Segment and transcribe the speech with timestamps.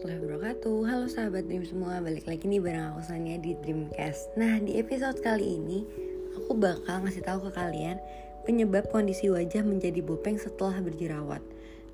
[0.00, 0.76] warahmatullahi wabarakatuh.
[0.88, 4.32] Halo sahabat Dream semua, balik lagi nih bareng aku Sania di Dreamcast.
[4.32, 5.84] Nah di episode kali ini
[6.40, 8.00] Aku bakal ngasih tahu ke kalian
[8.48, 11.44] Penyebab kondisi wajah menjadi bopeng setelah berjerawat.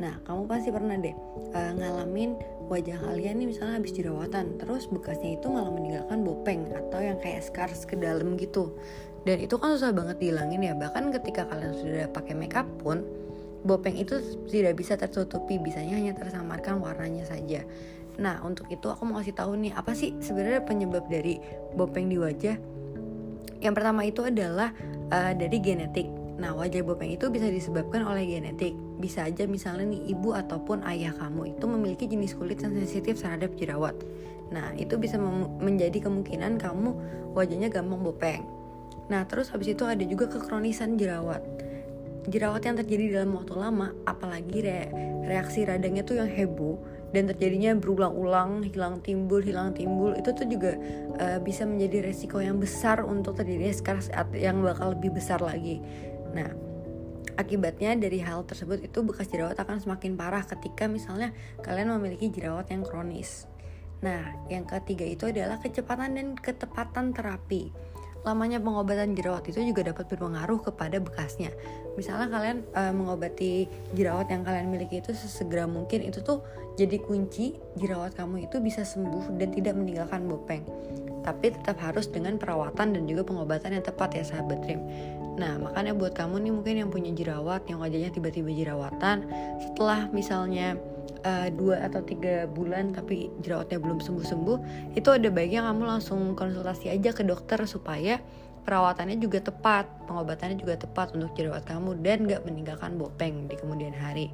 [0.00, 1.12] Nah kamu pasti pernah deh
[1.52, 2.40] uh, ngalamin
[2.72, 7.44] wajah kalian nih misalnya habis jerawatan Terus bekasnya itu malah meninggalkan bopeng Atau yang kayak
[7.44, 8.80] scars ke dalam gitu.
[9.28, 13.04] Dan itu kan susah banget dihilangin ya Bahkan ketika kalian sudah pakai makeup pun
[13.60, 14.16] Bopeng itu
[14.48, 17.60] tidak bisa tertutupi, bisanya hanya tersamarkan warnanya saja.
[18.16, 21.40] Nah, untuk itu aku mau kasih tahu nih, apa sih sebenarnya penyebab dari
[21.76, 22.56] bopeng di wajah?
[23.60, 24.72] Yang pertama itu adalah
[25.12, 26.08] uh, dari genetik.
[26.40, 28.72] Nah, wajah bopeng itu bisa disebabkan oleh genetik.
[28.96, 33.52] Bisa aja misalnya nih ibu ataupun ayah kamu itu memiliki jenis kulit yang sensitif terhadap
[33.60, 33.92] jerawat.
[34.48, 35.20] Nah, itu bisa
[35.60, 36.96] menjadi kemungkinan kamu
[37.36, 38.42] wajahnya gampang bopeng.
[39.12, 41.44] Nah, terus habis itu ada juga kekronisan jerawat
[42.30, 44.88] jerawat yang terjadi dalam waktu lama apalagi re
[45.26, 46.78] reaksi radangnya tuh yang heboh
[47.10, 50.78] dan terjadinya berulang-ulang hilang timbul hilang timbul itu tuh juga
[51.18, 55.82] uh, bisa menjadi resiko yang besar untuk terjadinya scars yang bakal lebih besar lagi.
[56.30, 56.50] Nah
[57.34, 61.34] akibatnya dari hal tersebut itu bekas jerawat akan semakin parah ketika misalnya
[61.66, 63.50] kalian memiliki jerawat yang kronis.
[64.06, 67.74] Nah yang ketiga itu adalah kecepatan dan ketepatan terapi
[68.20, 71.50] lamanya pengobatan jerawat itu juga dapat berpengaruh kepada bekasnya.
[71.96, 73.66] Misalnya kalian uh, mengobati
[73.96, 76.44] jerawat yang kalian miliki itu sesegera mungkin itu tuh
[76.76, 80.64] jadi kunci jerawat kamu itu bisa sembuh dan tidak meninggalkan bopeng.
[81.20, 84.80] Tapi tetap harus dengan perawatan dan juga pengobatan yang tepat ya sahabat Dream.
[85.36, 89.24] Nah makanya buat kamu nih mungkin yang punya jerawat yang wajahnya tiba-tiba jerawatan
[89.60, 90.76] setelah misalnya
[91.24, 94.58] uh, dua atau tiga bulan tapi jerawatnya belum sembuh-sembuh
[94.96, 98.18] itu ada baiknya kamu langsung konsultasi aja ke dokter supaya
[98.60, 103.96] perawatannya juga tepat pengobatannya juga tepat untuk jerawat kamu dan gak meninggalkan bopeng di kemudian
[103.96, 104.28] hari.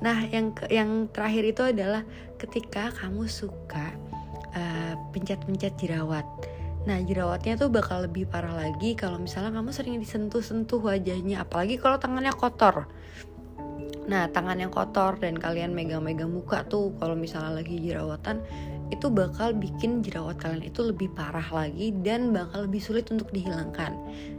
[0.00, 2.02] Nah yang ke, yang terakhir itu adalah
[2.40, 3.92] ketika kamu suka
[4.56, 6.24] uh, pencet-pencet jerawat.
[6.88, 12.00] Nah jerawatnya tuh bakal lebih parah lagi kalau misalnya kamu sering disentuh-sentuh wajahnya Apalagi kalau
[12.00, 12.88] tangannya kotor
[14.08, 18.40] Nah, tangan yang kotor dan kalian megang-megang muka tuh kalau misalnya lagi jerawatan
[18.88, 23.92] itu bakal bikin jerawat kalian itu lebih parah lagi dan bakal lebih sulit untuk dihilangkan.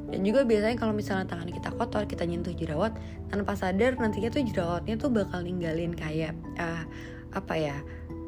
[0.09, 2.97] Dan juga biasanya kalau misalnya tangan kita kotor, kita nyentuh jerawat
[3.29, 6.81] tanpa sadar nantinya tuh jerawatnya tuh bakal ninggalin kayak uh,
[7.37, 7.77] apa ya?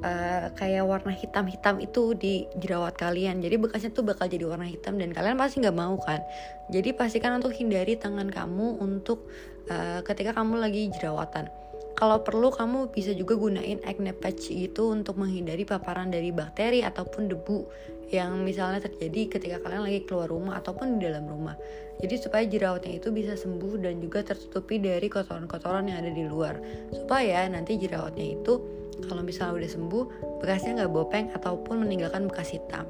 [0.02, 4.98] Uh, kayak warna hitam-hitam itu di jerawat kalian jadi bekasnya tuh bakal jadi warna hitam
[4.98, 6.26] dan kalian pasti nggak mau kan
[6.74, 9.30] jadi pastikan untuk hindari tangan kamu untuk
[9.70, 11.54] uh, ketika kamu lagi jerawatan
[12.02, 17.30] kalau perlu kamu bisa juga gunain acne patch gitu untuk menghindari paparan dari bakteri ataupun
[17.30, 17.70] debu
[18.10, 21.54] yang misalnya terjadi ketika kalian lagi keluar rumah ataupun di dalam rumah.
[22.02, 26.58] Jadi supaya jerawatnya itu bisa sembuh dan juga tertutupi dari kotoran-kotoran yang ada di luar.
[26.90, 30.06] Supaya nanti jerawatnya itu kalau misalnya udah sembuh
[30.42, 32.86] bekasnya nggak bopeng ataupun meninggalkan bekas hitam.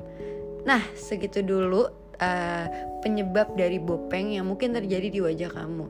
[0.63, 1.89] Nah segitu dulu
[2.21, 2.65] uh,
[3.01, 5.85] penyebab dari bopeng yang mungkin terjadi di wajah kamu.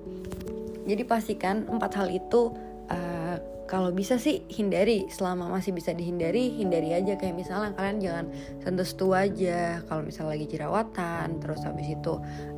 [0.88, 2.56] Jadi pastikan empat hal itu
[2.90, 3.38] uh,
[3.70, 5.08] kalau bisa sih hindari.
[5.08, 7.16] Selama masih bisa dihindari hindari aja.
[7.16, 8.26] Kayak misalnya kalian jangan
[8.60, 12.14] sentuh sentuh aja kalau misalnya lagi jerawatan terus habis itu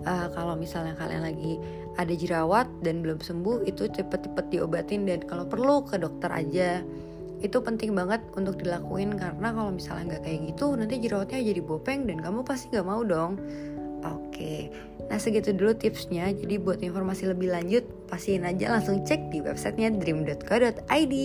[0.08, 1.62] uh, kalau misalnya kalian lagi
[1.94, 5.06] ada jerawat dan belum sembuh itu cepet-cepet diobatin.
[5.06, 6.82] Dan kalau perlu ke dokter aja
[7.44, 12.08] itu penting banget untuk dilakuin karena kalau misalnya nggak kayak gitu nanti jerawatnya jadi bopeng
[12.08, 13.36] dan kamu pasti nggak mau dong
[14.04, 14.68] Oke,
[15.08, 16.28] nah segitu dulu tipsnya.
[16.36, 21.16] Jadi buat informasi lebih lanjut, pastiin aja langsung cek di websitenya dream.co.id.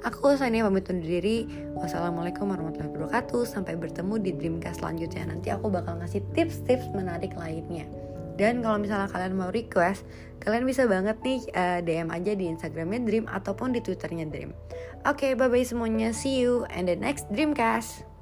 [0.00, 1.44] Aku Sania pamit undur diri.
[1.76, 3.44] Wassalamualaikum warahmatullahi wabarakatuh.
[3.44, 5.28] Sampai bertemu di Dreamcast selanjutnya.
[5.28, 7.84] Nanti aku bakal ngasih tips-tips menarik lainnya.
[8.36, 10.04] Dan kalau misalnya kalian mau request,
[10.44, 14.52] kalian bisa banget nih uh, eh, DM aja di Instagramnya Dream ataupun di Twitternya Dream.
[15.08, 16.12] Oke, okay, bye bye semuanya.
[16.12, 18.15] See you and the next Dreamcast.